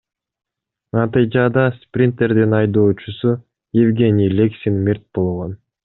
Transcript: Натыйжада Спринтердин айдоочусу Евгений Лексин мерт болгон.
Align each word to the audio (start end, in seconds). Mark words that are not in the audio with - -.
Натыйжада 0.93 1.65
Спринтердин 1.83 2.51
айдоочусу 2.61 3.31
Евгений 3.83 4.29
Лексин 4.39 4.75
мерт 4.85 5.05
болгон. 5.13 5.51